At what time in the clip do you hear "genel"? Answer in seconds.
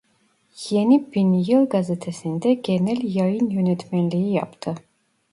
2.53-3.15